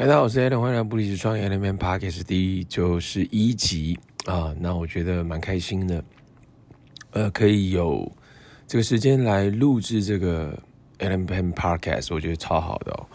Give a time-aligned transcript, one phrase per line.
[0.00, 4.54] 嗨，大家好，我是 Allen，欢迎来到不离职创业那边 Podcast 第九十一集啊。
[4.60, 6.04] 那我觉得蛮开心的，
[7.10, 8.08] 呃，可以有
[8.68, 10.56] 这个时间来录制这个
[11.00, 13.06] Allen Peng Podcast，我觉得超好的哦。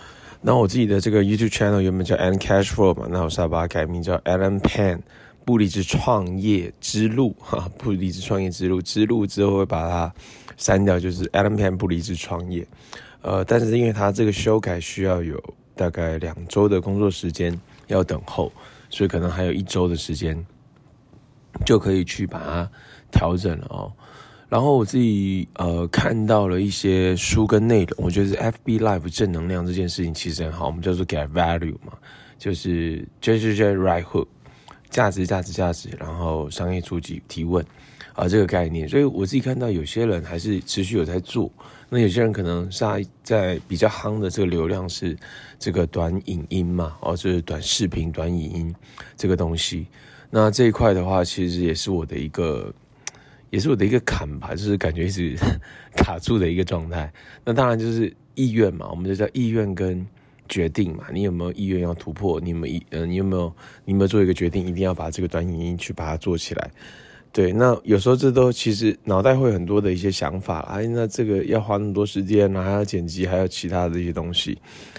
[0.42, 5.00] 那我自己的这个 YouTube channel 原本叫 Alan Cashflow 嘛，那我是要把它改名叫 Allen Peng
[5.46, 10.14] 不离职创业之路哈，不离职创业之路之路之后会把它
[10.58, 12.68] 删掉，就是 Allen Peng 不离职创业。
[13.22, 15.42] 呃，但是因为它这个修改需要有。
[15.76, 18.52] 大概两周的工作时间要等候，
[18.90, 20.46] 所以可能还有一周的时间
[21.66, 22.72] 就可以去把它
[23.12, 23.92] 调整了哦。
[24.50, 31.94] 然后我自己呃看到了一些书跟内容，我觉得 FB Life 正能量这件事情其实很好，我们叫做 Get Value 嘛，
[32.38, 34.28] 就是 J J J Right Hook，
[34.94, 37.66] 价值价值价值，然后商业初级提问
[38.14, 41.52] 啊、呃、这个概念，所以我自己看到有些人还是持续有在做。
[41.90, 45.18] 那有些人可能在在比较夯的这个流量是
[45.58, 48.76] 这个短影音嘛，哦，就是短视频、短影音
[49.18, 49.88] 这个东西。
[50.30, 52.72] 那这一块的话，其实也是我的一个，
[53.50, 55.36] 也是我的一个坎吧，就是感觉一直
[55.98, 57.12] 卡住的一个状态。
[57.44, 60.06] 那当然就是意愿嘛，我们就叫意愿跟
[60.48, 61.06] 决定嘛。
[61.12, 62.40] 你有没有意愿要突破？
[62.40, 63.54] 你有没有，你有没有
[63.86, 66.72] 你有没有做一个决定，一定要把这个短影音去把它做起来？
[67.32, 74.56] 对，那有时候这都其实脑袋会很多的一些想法，哎，那这个要花那么多时间，还要剪辑，还有其他的一些东西，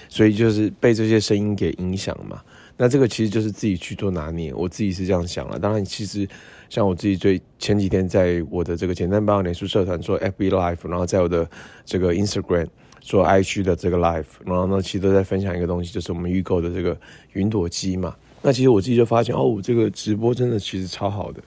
[0.08, 2.42] 所以就是被这些声音给影响嘛。
[2.76, 5.60] 那这个其实就是自己去做拿捏，我自己是这样想了。
[5.60, 6.28] 当然，其实
[6.68, 11.48] 像我自己最前几天在我的这个简单帮我脸书社团做 FB Live，然后在我的
[11.84, 12.66] 这个 Instagram
[13.04, 16.98] 做 IG 的这个 Live，然后呢，其实都在分享一个东西，就是我们预购的这个
[17.34, 18.16] 云朵机嘛。
[18.40, 21.42] 那其实我自己就发现，哦，这个直播真的其实超好的。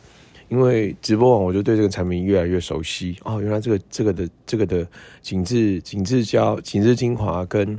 [0.49, 3.41] 因为直播完，我就对这个产品越来越熟悉哦。
[3.41, 4.88] 原来这个这个的这个的
[5.22, 7.77] 紧致紧致胶紧致精华跟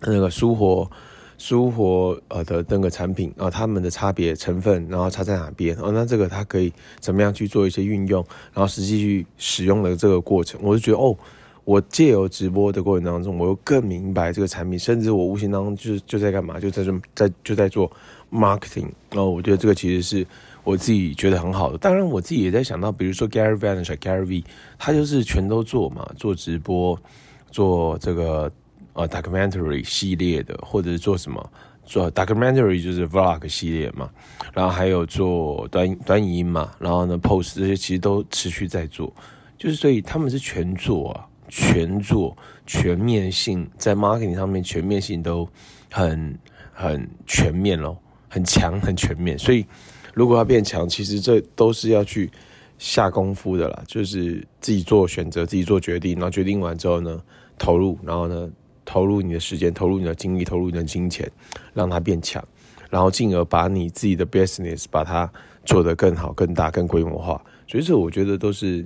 [0.00, 0.90] 那个舒活
[1.36, 5.90] 舒活呃的那个产品啊，它们的差别成分，然后差在哪边哦？
[5.92, 11.14] 那这个它可以怎么样去做一些运用，然后实际去使用的这个过程，我就觉得哦，
[11.66, 16.82] 我借由直播的过程当中，我又更明白这个产品，甚至我无形当中就是就在干嘛，就在
[17.14, 17.90] 在就在做
[18.32, 19.30] marketing 然后。
[19.30, 20.26] 我觉得这个其实是。
[20.66, 24.44] 我自己觉得很好的，当然我自己也在想到，比如说 Gary Vaynerchuk，Gary V，
[24.76, 27.00] 他就是全都做嘛，做直播，
[27.52, 28.50] 做这个
[28.94, 31.52] 呃 documentary 系列的，或者是做什么
[31.84, 34.10] 做 documentary 就是 vlog 系列嘛，
[34.52, 39.14] 然后还有做短短影音嘛，然后呢 post 这些其实都持续在做，
[39.56, 42.36] 就是所以他们是全做啊，全做
[42.66, 45.48] 全面性在 marketing 上面全面性都
[45.90, 46.38] 很
[46.72, 47.96] 很全面咯，
[48.28, 49.64] 很强很全面，所以。
[50.14, 52.30] 如果要变强，其实这都是要去
[52.78, 57.22] 下功夫的啦，就是自己做选择，自己做决定，然后决定完之后呢，
[57.58, 58.48] 投入，然后呢，
[58.86, 61.30] 投入你的时间，投入你的精力，投入你的金钱，
[61.74, 62.42] 让它变强，
[62.88, 65.30] 然后进而把你自己的 business 把它
[65.66, 67.38] 做得更好、更大、更规模化。
[67.68, 68.82] 所以这我觉得都是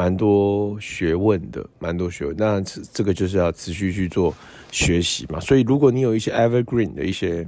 [0.00, 2.34] 蛮多学问的，蛮多学问。
[2.38, 4.34] 那这这个就是要持续去做
[4.70, 5.38] 学习嘛。
[5.40, 7.46] 所以如果你有一些 evergreen 的一些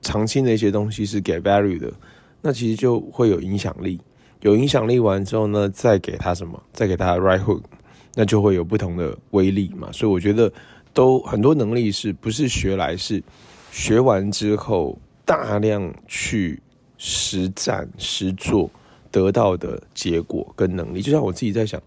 [0.00, 1.92] 长青的一些东西是给 value 的。
[2.42, 4.00] 那其实就会有影响力，
[4.40, 7.60] 有影响力完之后呢，再给他什么，再给他 right hook，
[8.14, 9.92] 那就会有不同的威力嘛。
[9.92, 10.50] 所以我觉得
[10.94, 13.22] 都很多能力是不是学来，是
[13.70, 16.58] 学完之后大量去
[16.96, 18.70] 实战实做
[19.12, 21.02] 得到的结果跟能力。
[21.02, 21.78] 就像我自己在想，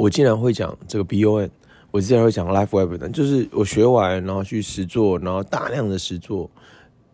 [0.00, 1.50] 我竟然会讲这个 BON，
[1.90, 6.50] 我竟然会讲 live webinar，就是我学完然后去实做，然后大量的实做。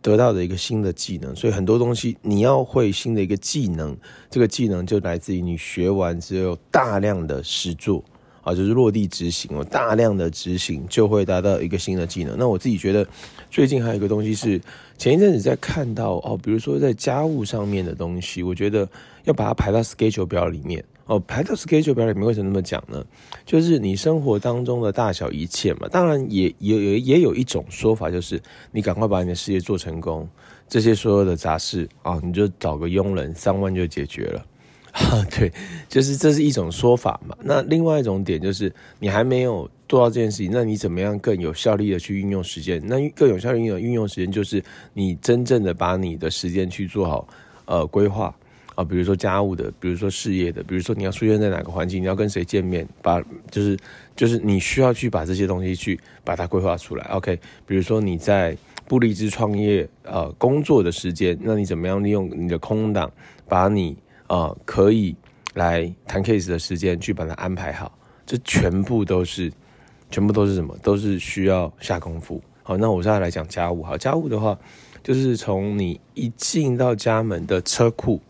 [0.02, 3.96] 得到的一个新的技能，所以很多东西你要会新的一个技能，
[4.30, 8.04] 这个技能就来自于你学完之后大量的实作
[8.42, 12.38] 啊，就是落地执行哦，大量的执行就会达到一个新的技能。
[12.38, 13.04] 那我自己觉得
[13.50, 14.60] 最近还有一个东西是
[14.96, 18.88] 前一阵子在看到哦，比如说在家务上面的东西，我觉得
[19.24, 20.84] 要把它排到 schedule 表里面。
[21.06, 23.04] 哦，排到 schedule 表里面为什么那么讲呢？
[23.44, 25.88] 就是你生活当中的大小一切嘛。
[25.88, 28.40] 当然也也也也有一种说法，就是
[28.72, 30.28] 你赶快把你的事业做成功，
[30.68, 34.44] 这些所有的杂事啊，你就找个佣人，三万就解决了。
[34.96, 35.52] 啊，对，
[35.90, 37.36] 就是这是一种说法嘛。
[37.42, 42.82] 那另外一种点就是，你还没有做到这件事情，那你怎么样更有效率的去运用时间？
[42.84, 44.60] 那更有效率的运用时间，就是
[44.94, 47.28] 你真正的把你的时间去做好，
[47.66, 48.34] 呃，规划。
[48.76, 53.20] 啊，比如说家务的，比如说事业的，比如说你要出现在哪个环境，你要跟谁见面，把
[53.50, 53.76] 就是
[54.14, 57.04] 就是你需要去把这些东西去把它规划出来。
[57.06, 58.56] OK，比如说你在
[58.86, 63.10] 不离职创业呃工作的时间，那你怎么样利用你的空档，
[63.48, 63.96] 把你
[64.28, 65.16] 呃可以
[65.54, 67.90] 来谈 case 的时间去把它安排好？
[68.26, 69.50] 这全部都是
[70.10, 70.76] 全部都是什么？
[70.82, 73.82] 都是需要下功夫好，那我现在来讲家务。
[73.82, 74.58] 好，家务的话，
[75.02, 78.20] 就是从你一进到家门的车库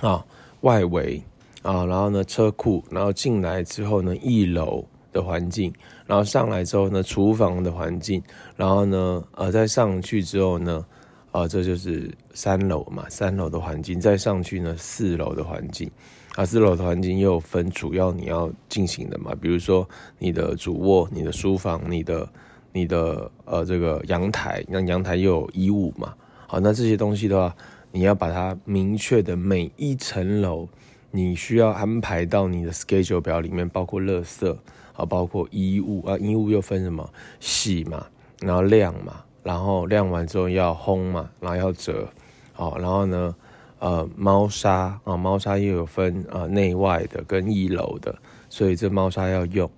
[0.00, 0.24] 啊，
[0.60, 1.22] 外围
[1.62, 5.72] 啊，然后呢车库，然后进来之后呢，一楼的环境，
[6.06, 8.22] 然后上来之后呢，厨房的环境，
[8.56, 10.84] 然后呢，呃，再上去之后呢。
[11.30, 15.88] 啊，这就是三楼嘛，三楼的环境，再上去呢，四楼的环境，
[16.34, 19.86] 啊，四楼的环境又分主要你要进行的嘛，比如说
[20.18, 22.26] 你的主卧、你的书房、你的、
[22.72, 26.14] 你的呃这个阳台，那阳台又有衣物嘛，
[26.46, 27.54] 好，那这些东西的话，
[27.98, 30.68] 你要把它明确的每一层楼，
[31.10, 34.56] 你需要安排到你的 schedule 表里面，包括垃圾
[34.94, 37.10] 啊，包括衣物啊，衣物又分什么
[37.40, 38.06] 洗嘛，
[38.40, 39.24] 然后晾嘛。
[39.42, 42.08] 然后晾完之后要烘嘛，然后要折，
[42.52, 43.34] 好，然后呢，
[43.80, 48.16] 呃，猫砂啊，猫砂又有分啊内外的跟一楼的，
[48.48, 49.68] 所以这猫砂要用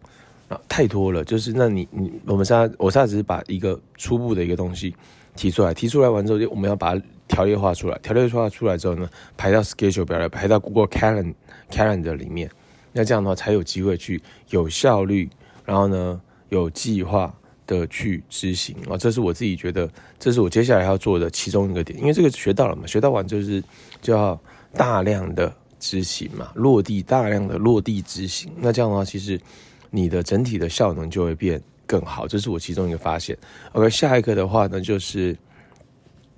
[0.51, 4.95] 啊，太多了，就是那你你我们现在我现在只是把一个初步的一个东西
[5.35, 7.03] 提出来，提出来完之后就我们要把它
[7.41, 12.51] 条列化出来，条列化出来之后呢，排到 schedule 表来，排到 Google Calendar 里面，
[12.93, 14.21] 那这样的话才有机会去
[14.51, 15.29] 有效率，
[15.65, 17.35] 然后呢有计划。
[17.67, 19.89] 的去执行啊，这是我自己觉得，
[20.19, 23.63] 这是我接下来要做的其中一个点，因为这个学到了嘛，学到完就是
[24.03, 24.37] 就要
[24.75, 29.41] 大量的执行嘛，落地大量的落地执行，那这样的话，其实
[29.89, 33.39] 你的整体的效能就会变更好，这是我其中一个发现。
[33.71, 35.39] OK，下一个的话呢，就是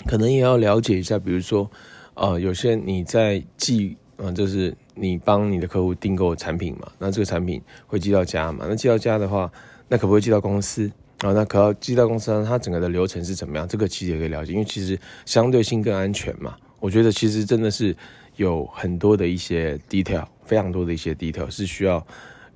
[0.07, 1.71] 可能也要了解一下，比如说
[2.15, 9.51] 呃，有些你在寄，嗯、就是你帮你的客户订购产品嘛，那这个产品会寄到家嘛，那寄到家的话，
[9.89, 10.91] 那可不可以寄到公司？
[11.19, 12.45] 啊、哦，那可要寄到公司呢？
[12.47, 13.67] 它整个的流程是怎么样？
[13.69, 16.57] 这个其实也可以了解，因为其实相对性更安全嘛。
[16.81, 17.97] 我觉得其实真的是
[18.35, 22.05] 有很多的一些 detail，非常多的一些 detail 是需要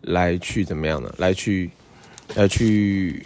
[0.03, 1.15] 来去怎么样的？
[1.19, 1.71] 来去
[2.35, 3.25] 来去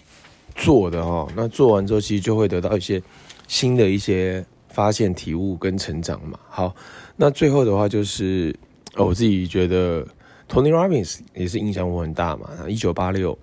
[0.54, 1.26] 做的哦。
[1.34, 3.02] 那做完之后，其实就会得到一些
[3.50, 6.38] 新的一些发现、体悟跟成长嘛。
[6.48, 6.72] 好，
[7.16, 8.54] 那最后的话就是，
[8.94, 10.06] 我自己觉得
[10.48, 12.48] Tony Robbins 也是影响我很大嘛。
[12.68, 13.36] 一九八六。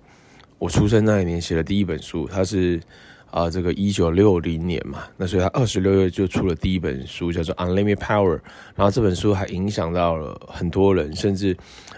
[0.59, 2.81] 我出生那一年写的第一本书，他是
[3.30, 8.38] 啊、这个一九六零年嘛，那所以他二十六岁就出了第一本书，叫做《Unlimited Power》，
[8.75, 11.56] 然后这本书还影响到了很多人，甚至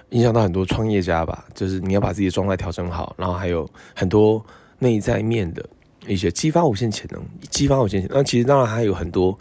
[0.10, 1.46] 影响到很多创业家吧。
[1.54, 4.44] 就是你要把自己的状态调整好，然后还有很多
[4.80, 5.64] 内在面的
[6.08, 8.18] 一些激发无限潜能，激发无限潜能。
[8.18, 9.38] 那其实当然还有很多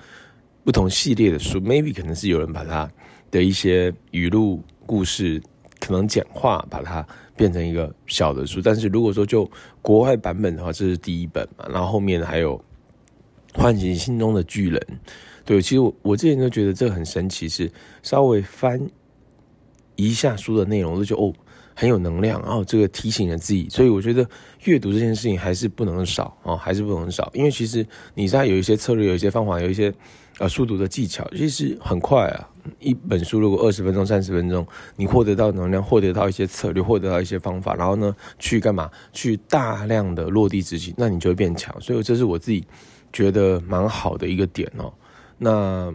[0.64, 2.90] 不同系列的书，maybe 可能是有人把它
[3.30, 5.42] 的一些语录故事
[5.80, 7.06] 可能简化，把它。
[7.38, 9.48] 变成一个小的书，但是如果说就
[9.80, 12.60] 国外版本的话，这是第一本嘛，然后后面还有
[13.54, 14.82] 唤醒心中的巨人。
[15.44, 17.70] 对，其实我我之前就觉得这很神奇，是
[18.02, 18.90] 稍微翻
[19.94, 21.32] 一下书的内容，我就哦
[21.78, 24.28] 很有能量，然后这个提醒了自己，所以我觉得
[24.64, 29.94] 阅读这件事情还是不能少哦，还是不能少，因为其实你在有一些策略，有一些方法，有一些。
[30.40, 32.48] 呃，速读的技巧其实很快啊。
[32.78, 34.64] 一本书如果二十分钟、三十分钟，
[34.94, 38.88] 你获得到能量，获得到一些策略，获得到一些方法，然后呢，去干嘛？
[39.12, 41.74] 去大量的落地执行，那你就会变强。
[41.80, 42.64] 所以这是我自己
[43.12, 44.94] 觉得蛮好的一个点哦。
[45.38, 45.92] 那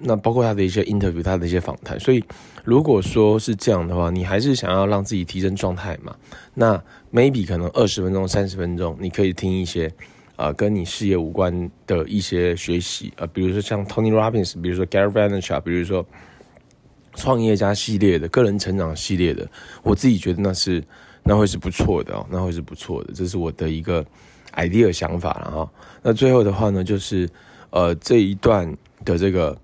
[0.00, 1.98] 那包括他的一些 interview，他的一些访谈。
[2.00, 2.24] 所以
[2.64, 6.16] 如果说是这样的话，你还是想要让自己提升状态嘛？
[6.54, 6.82] 那
[7.12, 9.92] maybe 可能二十分钟、三十分钟，你可以听一些。
[10.36, 16.02] 啊，跟你事业无关的一些学习啊，比如说像 Tony Robbins，比如说 Gary Vaynerchuk，比如说
[17.12, 19.46] 创业家系列的、个人成长系列的，
[19.82, 20.82] 我自己觉得那是
[21.24, 24.02] 那会是不错的哦，那会是不错的，这是我的一个
[24.54, 25.70] idea 想法了哈。
[26.00, 27.28] 那最后的话呢，就是
[27.68, 29.54] 呃这一段的这个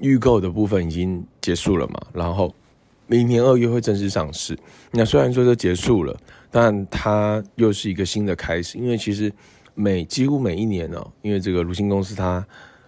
[0.00, 2.54] 预购的部分已经结束了嘛，然后
[3.06, 4.58] 明年二月会正式上市。
[4.90, 6.16] 那虽然说这结束了。
[6.52, 9.32] 但它又是一个新的开始，因为其实
[9.76, 12.44] 每几乎每一年哦，因为这个如新公司它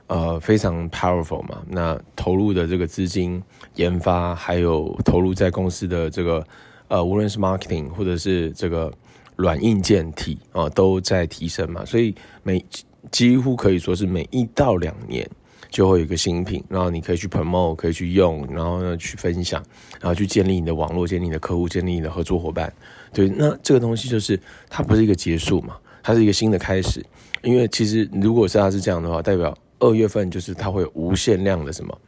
[0.09, 3.41] 呃非常 powerful 嘛，那投入的这个资金
[3.77, 6.45] 研发，还有投入在公司的这个
[6.89, 8.93] 呃无论是 marketing 或者是这个
[9.37, 12.65] 软硬件体啊、都在提升嘛，所以每
[13.13, 15.25] 几乎可以说是每一到两年
[15.73, 19.65] 就会有一个新品，然后你可以去 promote，可以去用，然后呢去分享，
[19.99, 22.71] 然后去建立你的网络，建立你的客户，建立你的合作伙伴。
[23.13, 24.39] 对，那这个东西就是
[24.69, 27.05] 它不是一个结束嘛，它是一个新的开始。
[27.43, 31.99] 因为其实如果是它是这样的话，代表二月份就是它会有无限量的什么，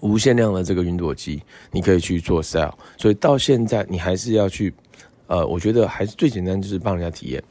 [0.00, 2.72] 无限量的这个云朵机，你可以去做 sell。
[2.96, 4.72] 所以到现在你还是要去，
[5.26, 7.42] 呃，我觉得还是最简单就是帮人家体验，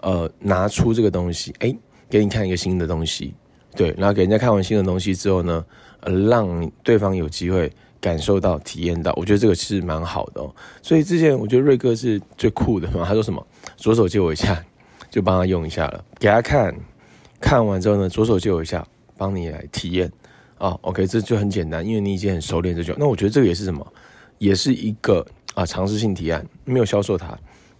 [0.00, 1.76] 呃，拿出这个东西，哎，
[2.08, 3.34] 给你看一个新的东西，
[3.76, 5.64] 对，然后给人家看完新的东西之后呢，
[6.00, 7.72] 呃，让对方有机会。
[8.00, 10.54] 感受到、体验到，我觉得这个其实蛮好的哦。
[10.82, 13.02] 所以之前我觉得瑞哥是最酷的嘛。
[13.02, 13.42] 他说什么？
[13.78, 14.62] 左手借我一下，
[15.10, 16.76] 就帮他用一下了，给他看，
[17.40, 20.12] 看完之后呢，左手借我一下，帮你来体验
[20.58, 20.76] 啊。
[20.82, 22.94] OK，这就很简单，因为你已经很熟练这就。
[22.98, 23.90] 那我觉得这个也是什么，
[24.36, 27.28] 也是一个啊尝试性提案，没有销售它，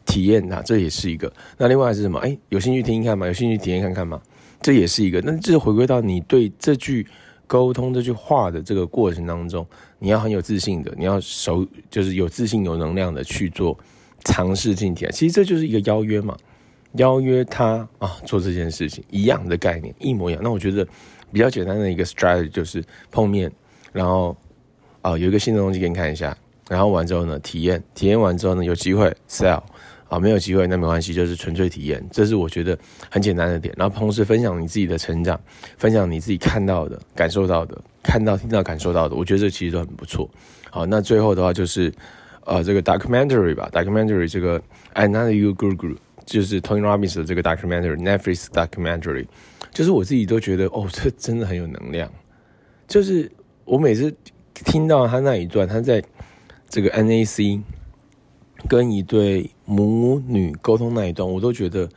[0.06, 1.32] 体验它，这也是一个。
[1.58, 2.18] 那另外是什么？
[2.20, 3.26] 哎，有兴趣听听看吗？
[3.26, 4.20] 有兴趣体验看看吗？
[4.61, 5.20] 这也是一个。
[5.20, 7.06] 那这回归到你对这句
[7.46, 9.66] 沟通这句话的这个过程当中，
[9.99, 13.78] 你要很有自信的，你要熟，就是有自信、有能量的去做
[14.25, 15.06] 尝试进体。
[15.12, 16.34] 其实这就是一个邀约嘛，
[16.94, 20.42] 邀约他啊做这件事情一样的概念，一模一样。
[20.42, 20.87] 那我觉得
[21.30, 23.52] 比较简单的一个 strategy 就是碰面，
[23.92, 24.34] 然后
[25.02, 26.34] 啊有一个新的东西给你看一下，
[26.70, 29.62] 然后完之后呢体验，体验完之后呢有机会 sell。
[30.14, 32.78] 啊，没有机会那没关系，就是纯粹体验，这是我觉得
[33.11, 33.75] 很简单的点。
[33.76, 35.40] 然后同时分享你自己的成长，
[35.76, 40.30] 分享你自己看到的、感受到的、看到、听到、感受到的，我觉得这其实都很不错。
[40.71, 41.92] 好，那最后的话就是，
[42.44, 44.62] 呃，这个 documentary 吧，documentary 这个
[44.94, 49.26] Another You Guru 就是 Tony Robbins 的这个 documentary，Netflix documentary，
[49.73, 52.09] 就是我自己都觉得哦，这真的很有能量。
[52.87, 53.28] 就是
[53.64, 54.14] 我每次
[54.54, 56.00] 听到他那一段，他在
[56.68, 57.61] 这个 NAC。
[58.68, 61.88] 跟一对母女沟通那一段，我都觉得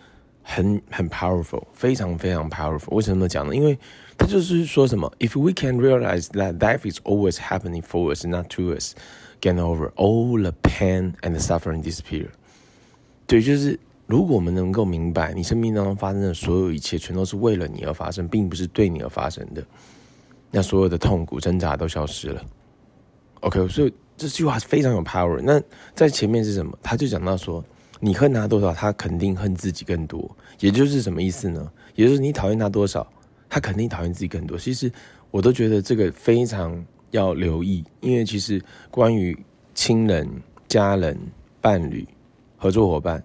[0.44, 2.94] 很很 powerful，非常非常 powerful。
[2.94, 3.56] 为什么讲呢？
[3.56, 3.78] 因为
[4.18, 8.94] 他就是说什么，If we can realize that life is always happening for us, not to us,
[9.40, 12.28] get over all the pain and suffering disappear。
[13.28, 19.64] 对，就是如果我们能够明白，你生命当中发生的所有一切，全都是为了你而发生，并不是对你而发生的，
[20.52, 22.44] 那所有的痛苦挣扎都消失了。
[23.40, 23.94] OK，所以。
[24.18, 25.40] 这句话非常有 power。
[25.42, 25.62] 那
[25.94, 26.76] 在前面是什么？
[26.82, 27.64] 他就讲到说，
[28.00, 30.36] 你恨他多少，他肯定恨自己更多。
[30.60, 31.72] 也就是什么意思呢？
[31.94, 33.08] 也就是你讨厌他多少，
[33.48, 34.58] 他肯定讨厌自己更多。
[34.58, 34.92] 其实
[35.30, 38.60] 我都觉得这个非常要留意，因为其实
[38.90, 39.38] 关于
[39.76, 40.28] 亲人、
[40.68, 41.16] 家人、
[41.62, 42.08] 伴侣、
[42.58, 43.24] 合作伙伴，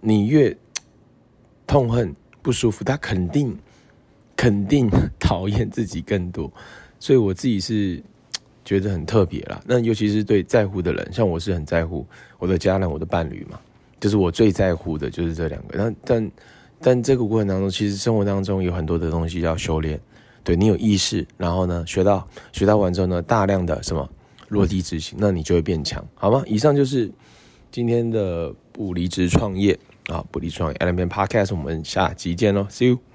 [0.00, 0.56] 你越
[1.66, 3.58] 痛恨、不舒服，他肯定
[4.36, 4.88] 肯定
[5.18, 6.48] 讨厌自己更多。
[7.00, 8.00] 所以我自己是。
[8.64, 12.06] 觉得很特别啦，那尤其是对在乎的人，像我是很在乎
[12.38, 13.58] 我的家人、我的伴侣嘛，
[14.00, 15.76] 就是我最在乎的就是这两个。
[15.76, 16.30] 但但
[16.80, 20.00] 但这个过程当中，其实生活当中有很多的东西要修炼。
[20.44, 24.08] 对，你有意识，然后呢，学到学到完之后呢，大量的什么
[24.48, 26.42] 落地执行，那你就会变强，好吗？
[26.48, 27.08] 以上就是
[27.70, 29.78] 今天的不离职创业
[30.08, 33.11] 啊，不离创业 Allen Podcast，我们下集见喽，See you。